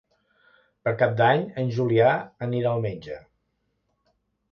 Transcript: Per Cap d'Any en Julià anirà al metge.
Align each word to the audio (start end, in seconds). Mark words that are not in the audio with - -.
Per 0.87 0.93
Cap 1.01 1.11
d'Any 1.19 1.43
en 1.63 1.69
Julià 1.75 2.13
anirà 2.47 2.71
al 2.71 2.81
metge. 2.87 3.19